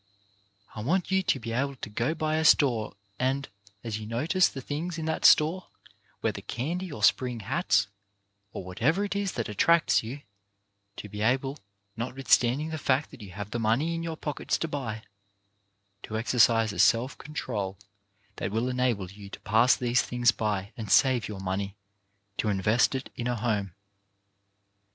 [0.75, 3.47] "I want you to be able to go by a store and,
[3.83, 5.67] as you no 272 CHARACTER BUILDING tice the things in that store—
[6.21, 7.85] whether candy or spring hats,
[8.51, 10.21] or whatever it is that at tracts you—
[10.97, 11.59] to be able,
[11.95, 15.03] notwithstanding the fact that you have the money in your pockets to buy,
[16.01, 17.77] to exercise a self control
[18.37, 21.75] that will en able you to pass these things by and save your money
[22.37, 23.75] to invest it in a home.